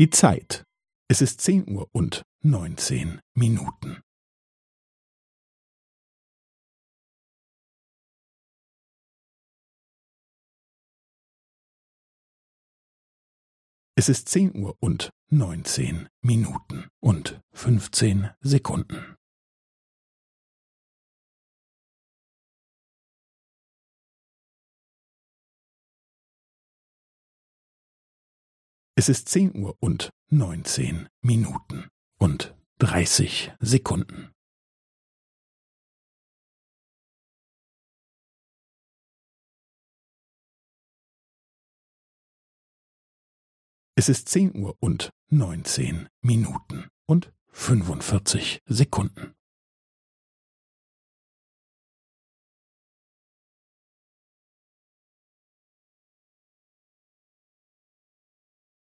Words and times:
Die 0.00 0.08
Zeit. 0.08 0.64
Es 1.10 1.20
ist 1.20 1.42
zehn 1.42 1.68
Uhr 1.68 1.86
und 1.92 2.22
neunzehn 2.42 3.20
Minuten. 3.34 4.00
Es 13.94 14.08
ist 14.08 14.30
zehn 14.30 14.56
Uhr 14.56 14.74
und 14.80 15.10
neunzehn 15.28 16.08
Minuten 16.22 16.88
und 17.00 17.42
fünfzehn 17.52 18.30
Sekunden. 18.40 19.19
Es 29.00 29.08
ist 29.08 29.30
zehn 29.30 29.56
Uhr 29.56 29.78
und 29.80 30.10
neunzehn 30.28 31.08
Minuten 31.22 31.88
und 32.18 32.54
dreißig 32.76 33.50
Sekunden. 33.58 34.30
Es 43.94 44.10
ist 44.10 44.28
zehn 44.28 44.54
Uhr 44.54 44.76
und 44.80 45.08
neunzehn 45.30 46.10
Minuten 46.20 46.86
und 47.06 47.32
fünfundvierzig 47.48 48.60
Sekunden. 48.66 49.34